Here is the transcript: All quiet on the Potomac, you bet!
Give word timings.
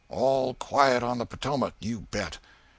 All 0.09 0.55
quiet 0.55 1.03
on 1.03 1.19
the 1.19 1.27
Potomac, 1.27 1.75
you 1.79 2.07
bet! 2.09 2.39